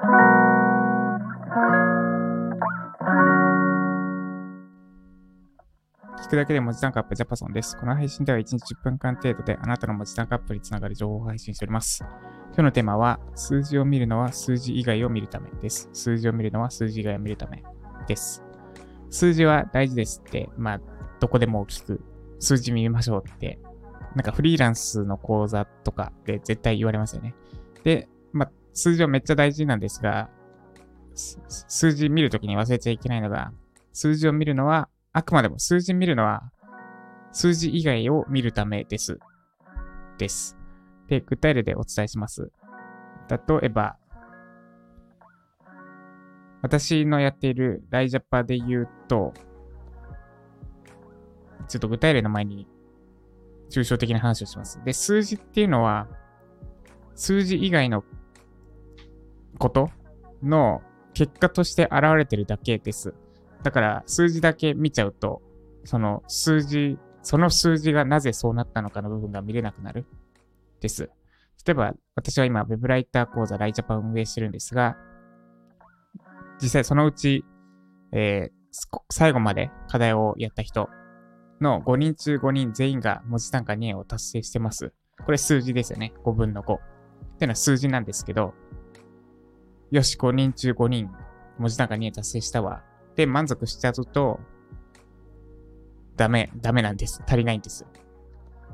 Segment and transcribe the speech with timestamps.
[0.00, 0.06] 聞
[6.30, 7.76] くだけで文字単価アップジャパソンです。
[7.76, 12.02] この配信では1日10分間程度であなたの文字単価アップにつながる情報を配信しております。
[12.46, 15.90] 今日のテーマは、数字を見るのは数字以外を見るためです。
[15.92, 17.62] 数字を見るのは数字以外を見るため
[18.08, 18.42] です。
[19.10, 20.80] 数字は大事ですって、まあ、
[21.20, 22.00] どこでも聞く。
[22.38, 23.58] 数字見ましょうって、
[24.14, 27.34] なんかフリーランスの講座とかで絶対言われますよね。
[27.84, 30.30] で、まあ、数字はめっちゃ大事なんですが、
[31.14, 33.52] 数字見るときに忘れちゃいけないのが、
[33.92, 36.52] 数字を見るのは、あくまでも数字見るのは、
[37.32, 39.18] 数字以外を見るためです。
[40.18, 40.56] です。
[41.08, 42.50] で、具体例でお伝えします。
[43.28, 43.96] 例えば、
[46.62, 49.32] 私のやっているライジャパで言うと、
[51.68, 52.66] ちょっと具体例の前に
[53.70, 54.80] 抽象的な話をします。
[54.84, 56.08] で、数字っていうのは、
[57.14, 58.04] 数字以外の
[59.60, 59.90] こと
[60.42, 60.82] の
[61.14, 63.14] 結果として現れてるだけです。
[63.62, 65.42] だから、数字だけ見ちゃうと、
[65.84, 70.06] その数字、その数字がなぜそうなったのかの部分が見れなくなる。
[70.80, 71.10] です。
[71.64, 74.96] 例えば、私は今、ウェブライター講座ライジャパンを運営してるんですが、
[76.60, 77.44] 実際そのうち、
[78.12, 78.60] えー
[79.10, 80.88] 最後まで課題をやった人
[81.60, 84.92] の5人中5人全員が文字単価2円を達成してます。
[85.24, 86.14] これ数字ですよね。
[86.24, 86.74] 5分の5。
[86.74, 86.78] っ
[87.38, 88.54] ていうのは数字なんですけど、
[89.90, 91.10] よし、5人中5人
[91.58, 92.82] 文字単価2円達成したわ。
[93.16, 94.40] で、満足しちゃうと、
[96.16, 97.22] ダメ、ダメなんです。
[97.26, 97.86] 足りないんです。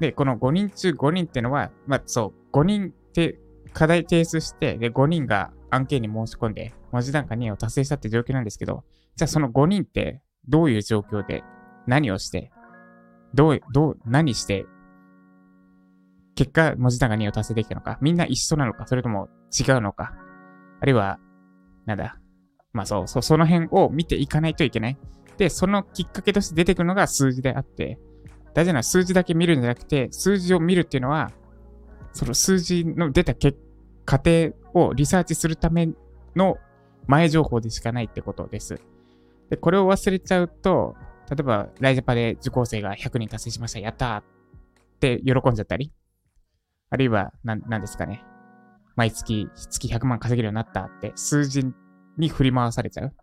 [0.00, 3.38] で、この5人中5人ってのは、まあそう、5人って
[3.72, 8.84] 課題提出して、で、5人が案件に申し込んで、文字単価2を達成したって状況なんですけど、
[9.16, 11.44] じゃあその5人ってどういう状況で
[11.86, 12.50] 何をして、
[13.34, 14.66] どう、どう、何して、
[16.34, 20.14] 結果文字単価2を達成できたのか、みんな一緒なのか、それとも違うのか、
[20.82, 21.20] あるいは、
[21.86, 22.18] なんだ、
[22.72, 24.98] まあそう、そその辺を見ていかないといけない。
[25.38, 28.00] で、そのきっかけとして出てくるのが数字であって、
[28.52, 31.30] 大事な数字だけ見るんじゃなくて、数字を見るっていうのは、
[32.12, 33.58] その数字の出た結
[34.04, 35.88] 過程をリサーチするため
[36.34, 36.56] の
[37.06, 38.80] 前情報でしかないってことです。
[39.50, 40.96] で、これを忘れちゃうと、
[41.30, 44.24] 例えば、ライジャパで受講生が100人達成しました、やったーっ
[44.98, 45.92] て喜んじゃったり、
[46.90, 48.24] あるいは、な、なんですかね。
[48.96, 51.64] 毎月、月100万稼げるようになったって、数字
[52.18, 53.14] に振り回されちゃう。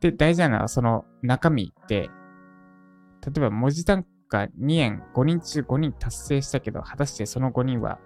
[0.00, 2.10] で、大事なのは、その中身って、
[3.26, 7.98] 例えば文字単価2円、5人中5人達成したけど、果たしてその5人は、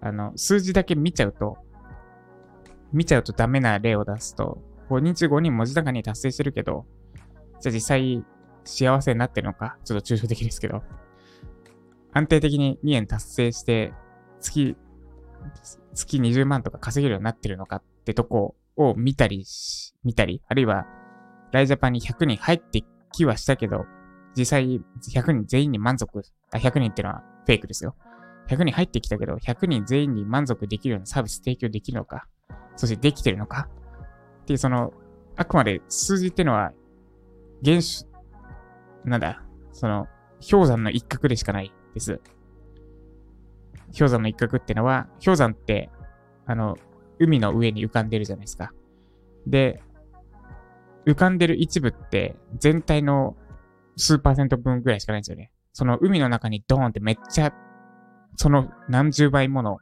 [0.00, 1.58] あの、数字だけ見ちゃうと、
[2.92, 6.86] 見ちゃうとダメな例を出すと、5人中5人文字単価に達成してるけど、
[7.60, 8.24] じゃあ実際
[8.64, 10.82] 幸せになってるのか、ちょっと抽象的ですけど、
[12.12, 13.92] 安定的に2円達成して、
[14.40, 14.76] 月、
[15.94, 20.86] 月20万とか稼げるようになってるのかってとこを見たりし、見たり、あるいは、
[21.52, 22.82] ライジャパンに100人入って
[23.12, 23.84] きはしたけど、
[24.36, 24.80] 実際
[25.14, 26.22] 100人全員に満足、
[26.52, 27.94] あ、100人ってのはフェイクですよ。
[28.48, 32.26] 100人入ってきたけど、100人全員に満足できるようなサービス提供できるのか、
[32.76, 33.68] そしてできてるのか
[34.42, 34.92] っていう、その、
[35.36, 36.72] あくまで数字ってのは、
[37.64, 38.10] 原種、
[39.04, 39.42] なんだ、
[39.72, 40.06] その、
[40.50, 42.20] 氷山の一角でしかないです。
[43.96, 45.90] 氷山の一角ってのは、氷山って、
[46.46, 46.76] あの、
[47.18, 48.72] 海の上に浮かんでるじゃないですか。
[49.46, 49.82] で、
[51.06, 53.36] 浮かんでる一部って全体の
[53.96, 55.50] 数パーセント分ぐらいしかないんですよね。
[55.72, 57.52] その海の中にドーンってめっちゃ、
[58.36, 59.78] その何十倍もの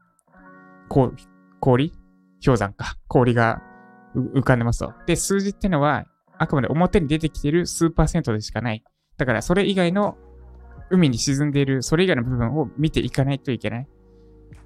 [0.88, 1.16] こう
[1.60, 1.92] 氷？
[2.44, 2.96] 氷山か。
[3.06, 3.62] 氷が
[4.14, 4.92] 浮かんでますと。
[5.06, 6.04] で、数字ってのは、
[6.38, 8.82] あくまで表に出てきてる数パーセントでしかない。
[9.18, 10.16] だから、それ以外の
[10.90, 13.88] 海に沈んでいる、それ以外の部分を見ていかないといけない。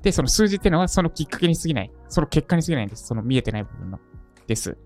[0.03, 1.93] で、その数字っていうのはそのきっかけに過ぎない。
[2.09, 3.07] その結果に過ぎないんです。
[3.07, 3.99] その見えてない部分の。
[4.47, 4.77] です。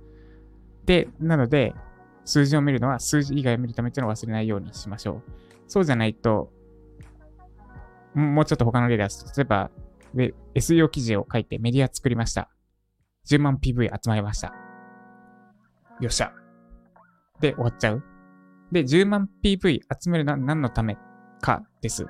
[0.85, 1.75] で、なので、
[2.25, 5.33] 数字を見るのは数字以外を見るためっていうのを忘れないようにしましょう。
[5.67, 6.53] そうじゃないと、
[8.15, 9.71] もうちょっと他の例です、例えば、
[10.55, 12.51] SEO 記事を書いてメディア作りました。
[13.29, 14.55] 10万 PV 集まりました。
[16.01, 16.33] よっしゃ。
[17.41, 18.03] で、終わっちゃう。
[18.73, 20.97] で、10万 PV 集めるのは何のため
[21.41, 22.07] かです。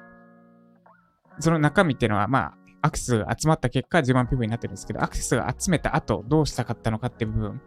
[1.40, 7.60] その中身っていうのは、まあ、アクセスが集まった結果10万 PV になってるんですけど、アクセスが集めた後どうしたかったのかって部分。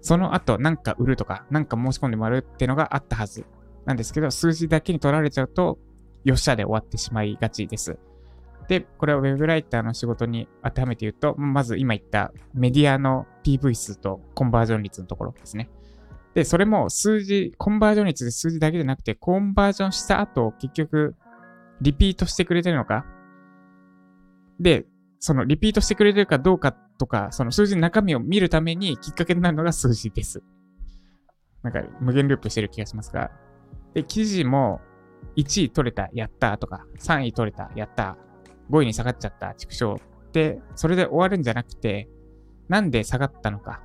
[0.00, 3.46] その後、なんか売るとか、なんか申し込んでもらうってのがあったはず
[3.86, 5.78] なんですけど、数字だけに取られちゃうと、
[6.24, 7.98] よっしゃで終わってしまいがちです。
[8.68, 15.70] で、これは Web ライターの仕事に当てはめて言うと、まず今言ったメディアの PV 数とコンバージョン率のところですね。
[16.34, 21.14] で、それも数字、コンバージョン率で数字だけじゃなくて、コンバージョンした後、結局、
[21.80, 23.04] リピートしてくれてるのか
[24.60, 24.86] で、
[25.18, 30.42] そのリピートしてくれてるかどうかとか、その数字の中身を見るためにきっかけになるのが数字です。
[31.62, 33.30] なんか無限ループしてる気がしますが。
[33.94, 34.80] で、記事も
[35.36, 38.16] 1位取れた、やったとか、3位取れた、やった、
[38.70, 39.98] 5位に下がっちゃった、畜生っ
[40.32, 42.08] て、それで終わるんじゃなくて、
[42.68, 43.82] なんで下がったのか、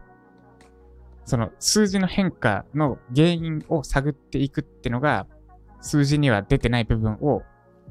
[1.26, 5.28] その数字の変化の原因を探っていくってのが、
[5.80, 7.44] 数字には出てない部分を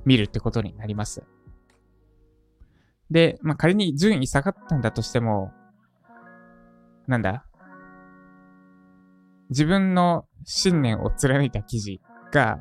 [0.04, 1.22] 見るってことになります。
[3.10, 5.52] で、まあ、仮に順位下がったんだとしても、
[7.06, 7.44] なんだ？
[9.50, 12.00] 自分の信念を貫いた記事
[12.32, 12.60] が、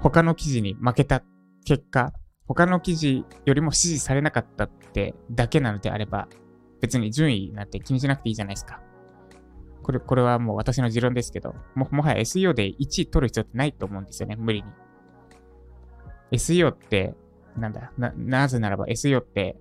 [0.00, 1.22] 他の記事に負けた
[1.64, 2.12] 結果、
[2.46, 6.28] 他の記事よりも支持されなかったってだけなのであれば、
[6.80, 8.80] 別に順位なんて気にしなくていいじゃないですか。
[9.82, 14.68] これ、これはもう私の持論ですけど、も、もはや SEO で1位取る必要ってないと思うんですよね、無理に。
[16.32, 17.14] SEO って
[17.56, 19.56] なんだ、な、なぜならば SEO って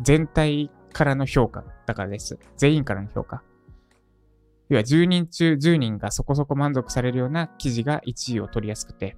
[0.00, 2.38] 全体からの評価だからです。
[2.56, 3.42] 全員からの評価。
[4.68, 9.16] 要は10人中10人がそこそこ満足されるような記事が1位を取りやすくて、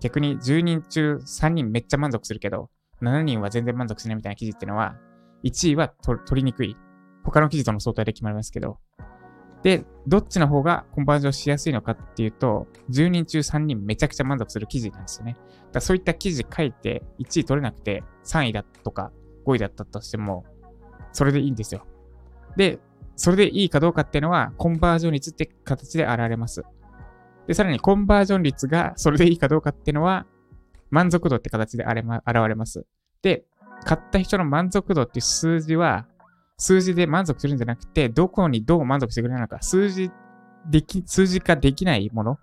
[0.00, 2.70] 逆に10人中3人めっちゃ満足するけど、
[3.02, 4.96] 7人は全然満足しないみたいな記事っていうのは、
[5.44, 6.76] 1位は取りにくい。
[7.24, 8.78] 他の記事との相対で決まりますけど。
[9.64, 15.36] で、どっちの方がコンバージョンしやすいのかっていうと、10人中3人めちゃくちゃ満足する記事なんですよね。
[15.72, 19.10] だそういった記事書いて1位取れなくて3位だとか
[19.46, 20.44] 5位だったとしても、
[21.12, 21.86] それでいいんですよ。
[22.56, 22.78] で、
[23.16, 26.62] それでいいかどうかっていうのは、コンバージョン率って形で現れます。
[27.46, 30.26] で、さらにコンバージョン率がそれでいいかどうかっていうのは、
[30.90, 31.94] 満足度って形で現
[32.48, 32.84] れます。
[33.22, 33.44] で、
[33.84, 36.06] 買った人の満足度っていう数字は、
[36.56, 40.10] 数字で満足するんじゃなくて、どこにどう満足してくれるのか、数字
[40.66, 42.38] でき、数字化できないもの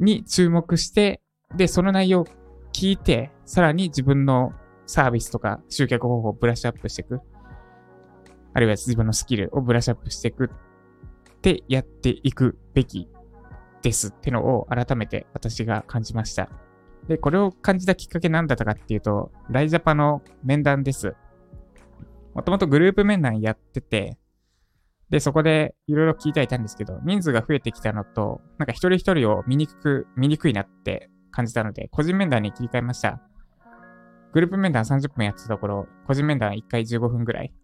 [0.00, 1.20] に注目して、
[1.54, 2.26] で、その内容を
[2.72, 4.52] 聞いて、さらに自分の
[4.86, 7.20] サービスとか集客方法をブラッシュアップしていく。
[8.54, 13.08] あるいは自分のスキルをブラッシュアップしていくってやっていくべき
[13.82, 16.48] ですってのを改めて私が感じました。
[17.08, 21.14] で、これを感じたきっかけなんだったかっていうと、ライジャパの面談です。
[22.36, 24.18] もともとグループ面談やってて、
[25.08, 33.22] で、そこでいろいろ聞いてはいたんですけど、人数が増えてきたのと、なんか一人一人を見にくく、見にくいなって感じたので、個人面談に切り替えました。
[34.32, 37.54] グループ面談30分やってたところ、個人面談1回15分ぐらい。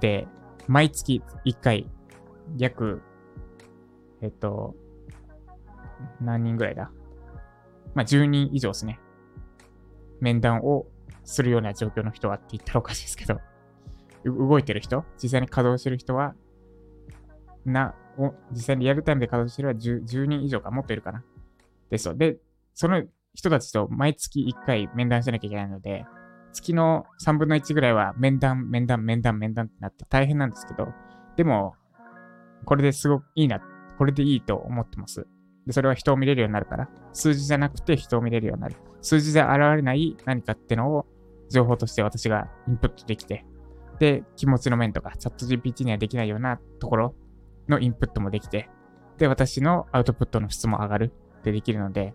[0.00, 0.26] で、
[0.66, 1.88] 毎月1回、
[2.58, 3.02] 約、
[4.22, 4.74] えっと、
[6.20, 6.90] 何人ぐらいだ？
[7.94, 8.98] まあ、10人以上ですね。
[10.20, 10.86] 面談を
[11.24, 13.38] するような状況の人はって言ったらおかしいですけど、
[14.24, 16.34] 動いてる人、実際に稼働してる人は、
[17.64, 21.24] な、お実際にリアルタイムで稼働してる人は 10, 10人以上か、もっといるかな。
[21.90, 22.14] ですよ。
[22.14, 22.38] で、
[22.74, 23.02] その
[23.34, 26.04] 人たちと毎月1回面談しなきゃいけないので、
[26.52, 30.88] 月の3分の1ぐらいは面談、面談、面談、面談ってなって大変なんですけど、
[31.36, 31.74] でも、
[32.64, 33.60] これですごくいいな、
[33.98, 35.26] これでいいと思ってます。
[35.66, 38.76] で、それは人を見れるようになるから、数字じゃなくて人を見れるようになる。
[39.00, 41.06] 数字で現れない何かってのを
[41.48, 43.44] 情報として私がインプットできて、
[44.00, 47.14] で、気持ちの面とか、チャット GPT にはできないようなところ
[47.68, 48.70] のインプットもできて、
[49.18, 52.14] で、私のアウトプットの質も上がるってできるので、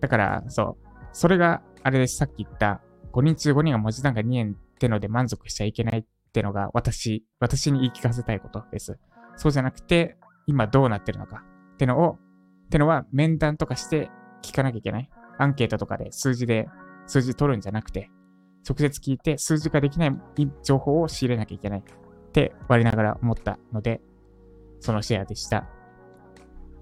[0.00, 0.88] だから、そう。
[1.12, 2.16] それが、あれです。
[2.16, 2.82] さっき言った、
[3.12, 8.98] 5人中5人が文字単価2円ってので満足しちゃいけないってのが、私、私に言い聞かせたいことです。
[9.36, 10.16] そうじゃなくて、
[10.48, 12.18] 今どうなってるのかってのを、
[12.66, 14.10] ってのは面談とかして
[14.42, 15.08] 聞かなきゃいけない。
[15.38, 16.68] アンケートとかで数字で、
[17.06, 18.10] 数字取るんじゃなくて、
[18.66, 20.16] 直接聞いて数字化できない
[20.62, 21.82] 情報を仕入れなきゃいけないっ
[22.32, 24.00] て我ながら思ったので、
[24.80, 25.68] そのシェアでした。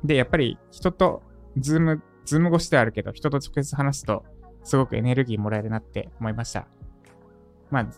[0.05, 1.23] で、やっぱり人と
[1.59, 4.25] Zoom Zoom 越しではあるけど、人と直接話すと、
[4.65, 6.67] すごくエネルギーもらえるなって思いました。
[7.71, 7.89] まあ、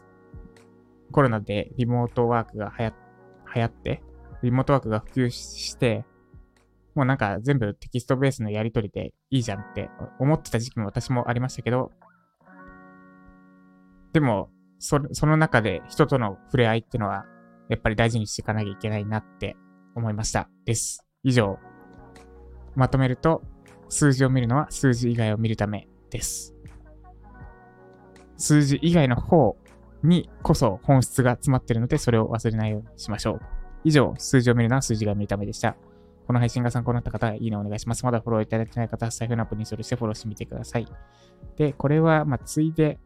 [1.11, 2.93] コロナでリモートワークが流
[3.63, 4.03] 行って、
[4.43, 6.05] リモートワークが普及して、
[6.95, 11.91] もうなんか全部テキストベースのやり取りでいいじゃんって思ってた時期も私もありましたけど、
[14.19, 17.25] でも、そその中で人との触れ合いっていうのは、
[17.69, 19.57] やっぱり大事にしていかなきゃいけないなって
[19.95, 20.49] 思いました。
[20.65, 21.07] です。
[21.23, 21.57] 以上。
[22.75, 23.43] まとめると、
[23.89, 26.57] 数字を見るのは数字以外を見るためです。
[28.37, 29.57] 数字以外の方
[30.03, 33.41] にこそ本質が詰まってるので、それを忘れないようにしましょう。
[33.85, 35.77] 以上、数字を見るのは数字が見るためでした。
[36.27, 38.05] この配信が参考になった方は、いいねお願いします。
[38.05, 40.87] まだフォローいただいてない方は、財布のアプリにそれしてフォローしてみてください。
[41.57, 42.99] で、これは、ま、ついで、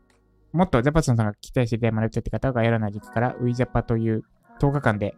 [0.53, 4.23] もっとジャパソンさんが期待していただいてって方が概要欄のリンクから、ウィジャパという
[4.61, 5.15] 10日間で、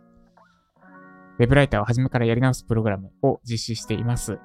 [1.39, 4.39] ウェブライターを初めからやり直すプログラムを実施しています。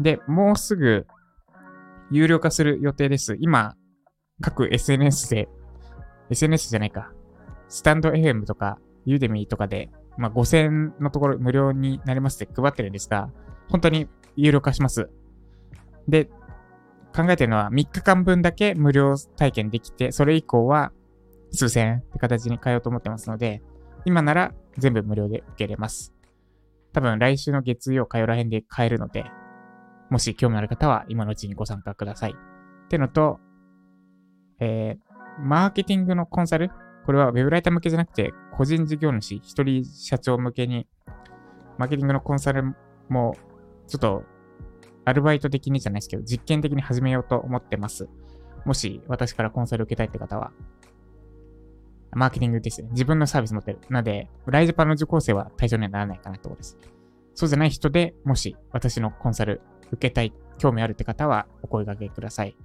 [0.00, 1.06] で、もうすぐ
[2.10, 3.36] 有料化する予定です。
[3.40, 3.74] 今、
[4.40, 5.48] 各 SNS で、
[6.30, 7.10] SNS じゃないか、
[7.68, 13.30] スタンド FM とか、ユーデミーとかで、まあ、5000のところ無料になりますって配ってるんですが、
[13.68, 15.10] 本当に有料化します。
[16.08, 16.30] で、
[17.16, 20.92] 考えてるのは3日間分だけ無料体験できて、それ以降は
[21.50, 23.62] 数千円って形に変えようと思ってますので、
[24.04, 26.12] 今なら全部無料で受けれます。
[26.92, 29.24] 多分来週の月曜火曜ら辺で買えるので、
[30.10, 32.32] もし興味ある方は今のうちにご参加ください。
[32.32, 33.40] ってのと、
[34.60, 36.70] えー、マーケティングのコンサル？
[37.04, 40.88] これはウェブライター向けじゃなくて、個人事業主、一人社長向けに、
[41.78, 42.74] マーケティングのコンサル
[43.08, 43.36] も、
[43.86, 44.24] ちょっと、
[45.06, 48.08] アルバイト的にじゃないですけど、実験的に始めようと思ってます。
[48.64, 50.52] もし私からコンサル受けたいって方は、
[52.12, 52.88] マーケティングですね。
[52.90, 53.78] 自分のサービス持ってる。
[53.88, 56.76] なので、ライズパンの受講生は対象にはならないかなってことです。
[57.34, 59.60] そうじゃない人でもし私のコンサル
[59.92, 62.56] 受けたい、興味あるって方はお声掛けください。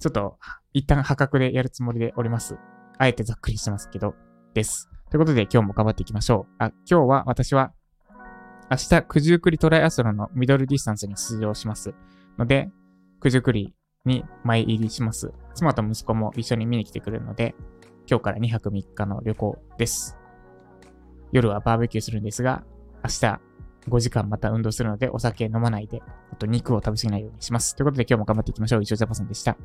[0.00, 0.38] ちょっと、
[0.72, 2.58] 一旦破格でやるつもりでおります。
[2.98, 4.14] あえてざっくりしてますけど、
[4.52, 4.90] です。
[5.10, 6.54] ということで今日も頑張っていきましょう。
[6.58, 7.72] あ、今日は私は、
[8.68, 11.94] 明日、九十九里トライアスロンのミドルディスタンスに出場します。
[12.36, 12.68] ので、
[13.22, 13.72] 九十九里
[14.04, 15.32] に前入りします。
[15.54, 17.54] 妻と息子も一緒に見に来てくれるので、
[18.10, 20.18] 今日から2泊3日の旅行です。
[21.30, 22.64] 夜はバーベキューするんですが、
[23.04, 23.40] 明日
[23.88, 27.76] 5時間また運動するのでお酒飲まないで、あと肉を食べ過ぎないようにします。
[27.76, 28.82] ということで今日も頑張っていきましょう。
[28.82, 29.56] 以上ジャパさんでした。